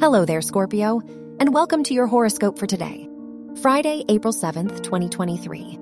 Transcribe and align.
Hello 0.00 0.24
there, 0.24 0.40
Scorpio, 0.40 1.02
and 1.40 1.52
welcome 1.52 1.82
to 1.82 1.92
your 1.92 2.06
horoscope 2.06 2.56
for 2.56 2.68
today, 2.68 3.08
Friday, 3.60 4.04
April 4.08 4.32
7th, 4.32 4.80
2023. 4.84 5.76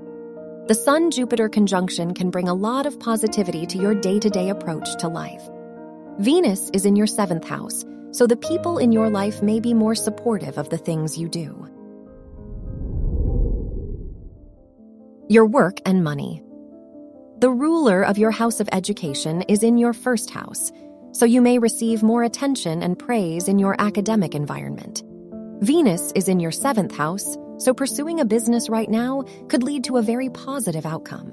The 0.69 0.75
Sun 0.75 1.11
Jupiter 1.11 1.51
conjunction 1.51 2.15
can 2.15 2.31
bring 2.31 2.49
a 2.49 2.55
lot 2.55 2.87
of 2.87 2.99
positivity 2.99 3.67
to 3.67 3.77
your 3.77 3.95
day 3.95 4.19
to 4.19 4.31
day 4.31 4.49
approach 4.49 4.89
to 5.01 5.09
life. 5.09 5.47
Venus 6.19 6.71
is 6.73 6.87
in 6.87 6.97
your 6.97 7.07
seventh 7.07 7.47
house, 7.47 7.85
so 8.11 8.27
the 8.27 8.39
people 8.39 8.79
in 8.79 8.91
your 8.91 9.11
life 9.11 9.43
may 9.43 9.61
be 9.61 9.75
more 9.75 9.95
supportive 9.95 10.57
of 10.57 10.71
the 10.71 10.79
things 10.79 11.19
you 11.19 11.29
do. 11.29 11.69
Your 15.29 15.45
work 15.45 15.77
and 15.85 16.03
money. 16.03 16.43
The 17.41 17.51
ruler 17.51 18.03
of 18.03 18.17
your 18.17 18.31
house 18.31 18.61
of 18.61 18.69
education 18.73 19.43
is 19.43 19.63
in 19.63 19.77
your 19.77 19.93
first 19.93 20.31
house, 20.31 20.73
so 21.17 21.25
you 21.25 21.41
may 21.41 21.59
receive 21.59 22.03
more 22.03 22.25
attention 22.25 22.83
and 22.83 22.99
praise 22.99 23.49
in 23.49 23.59
your 23.59 23.75
academic 23.81 24.35
environment. 24.35 25.03
Venus 25.63 26.13
is 26.15 26.29
in 26.29 26.41
your 26.41 26.53
seventh 26.53 26.95
house, 26.95 27.39
so 27.57 27.73
pursuing 27.73 28.21
a 28.21 28.27
business 28.27 28.69
right 28.69 28.91
now 28.91 29.25
could 29.49 29.63
lead 29.63 29.85
to 29.85 29.97
a 29.97 30.03
very 30.03 30.29
positive 30.29 30.85
outcome. 30.85 31.33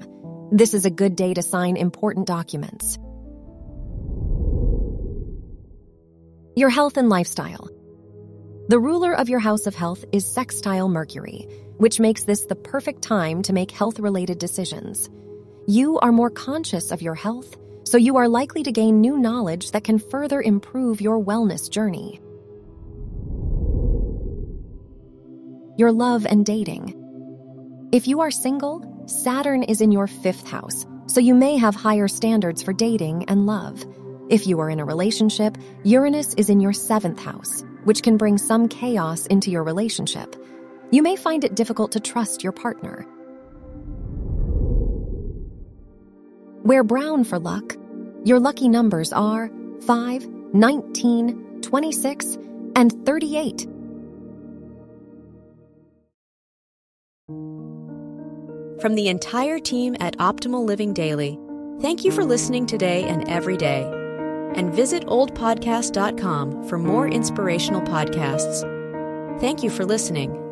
This 0.50 0.72
is 0.72 0.86
a 0.86 0.90
good 0.90 1.16
day 1.16 1.34
to 1.34 1.42
sign 1.42 1.76
important 1.76 2.26
documents. 2.26 2.96
Your 6.56 6.70
health 6.70 6.96
and 6.96 7.10
lifestyle. 7.10 7.68
The 8.68 8.78
ruler 8.78 9.12
of 9.12 9.28
your 9.28 9.40
house 9.40 9.66
of 9.66 9.74
health 9.74 10.02
is 10.12 10.24
sextile 10.24 10.88
Mercury, 10.88 11.46
which 11.76 12.00
makes 12.00 12.24
this 12.24 12.46
the 12.46 12.56
perfect 12.56 13.02
time 13.02 13.42
to 13.42 13.52
make 13.52 13.70
health 13.70 13.98
related 13.98 14.38
decisions. 14.38 15.10
You 15.66 15.98
are 15.98 16.12
more 16.12 16.30
conscious 16.30 16.90
of 16.90 17.02
your 17.02 17.14
health 17.14 17.54
so 17.84 17.98
you 17.98 18.16
are 18.16 18.28
likely 18.28 18.62
to 18.62 18.72
gain 18.72 19.00
new 19.00 19.18
knowledge 19.18 19.70
that 19.70 19.84
can 19.84 19.98
further 19.98 20.42
improve 20.42 21.00
your 21.00 21.22
wellness 21.22 21.70
journey. 21.70 22.20
Your 25.76 25.92
love 25.92 26.26
and 26.26 26.46
dating. 26.46 27.00
If 27.92 28.08
you 28.08 28.20
are 28.20 28.30
single, 28.30 29.04
Saturn 29.06 29.62
is 29.62 29.80
in 29.80 29.92
your 29.92 30.06
fifth 30.06 30.48
house, 30.48 30.86
so 31.06 31.20
you 31.20 31.34
may 31.34 31.56
have 31.56 31.74
higher 31.74 32.08
standards 32.08 32.62
for 32.62 32.72
dating 32.72 33.24
and 33.28 33.46
love. 33.46 33.84
If 34.30 34.46
you 34.46 34.58
are 34.60 34.70
in 34.70 34.80
a 34.80 34.84
relationship, 34.84 35.58
Uranus 35.82 36.32
is 36.34 36.48
in 36.48 36.60
your 36.60 36.72
seventh 36.72 37.20
house, 37.20 37.62
which 37.84 38.02
can 38.02 38.16
bring 38.16 38.38
some 38.38 38.68
chaos 38.68 39.26
into 39.26 39.50
your 39.50 39.62
relationship. 39.62 40.34
You 40.90 41.02
may 41.02 41.16
find 41.16 41.44
it 41.44 41.54
difficult 41.54 41.92
to 41.92 42.00
trust 42.00 42.42
your 42.42 42.52
partner. 42.52 43.06
Wear 46.64 46.82
brown 46.82 47.24
for 47.24 47.38
luck. 47.38 47.76
Your 48.24 48.40
lucky 48.40 48.68
numbers 48.68 49.12
are 49.12 49.50
5, 49.86 50.26
19, 50.54 51.60
26, 51.60 52.38
and 52.74 53.04
38. 53.04 53.66
From 58.80 58.94
the 58.94 59.08
entire 59.08 59.58
team 59.58 59.94
at 60.00 60.16
Optimal 60.18 60.64
Living 60.64 60.94
Daily, 60.94 61.38
thank 61.80 62.02
you 62.04 62.10
for 62.10 62.24
listening 62.24 62.66
today 62.66 63.04
and 63.04 63.28
every 63.28 63.58
day. 63.58 63.82
And 64.54 64.72
visit 64.72 65.04
oldpodcast.com 65.06 66.68
for 66.68 66.78
more 66.78 67.08
inspirational 67.08 67.82
podcasts. 67.82 68.60
Thank 69.38 69.62
you 69.62 69.68
for 69.68 69.84
listening. 69.84 70.43